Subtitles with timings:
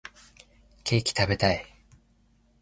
[0.83, 1.63] ケーキ食べたい